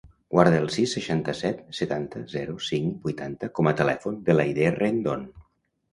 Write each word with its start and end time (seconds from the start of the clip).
Guarda 0.35 0.61
el 0.61 0.69
sis, 0.75 0.93
seixanta-set, 0.97 1.59
setanta, 1.81 2.23
zero, 2.33 2.55
cinc, 2.69 2.97
vuitanta 3.07 3.51
com 3.61 3.69
a 3.69 3.75
telèfon 3.83 4.19
de 4.31 4.37
l'Aidé 4.41 4.73
Rendon. 4.79 5.29